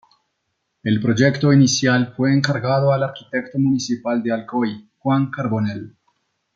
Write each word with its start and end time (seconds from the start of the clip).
El 0.81 0.99
proyecto 0.99 1.53
inicial 1.53 2.15
fue 2.17 2.33
encargado 2.33 2.91
al 2.91 3.03
arquitecto 3.03 3.59
municipal 3.59 4.23
de 4.23 4.31
Alcoy, 4.31 4.89
Juan 4.97 5.29
Carbonell. 5.29 5.95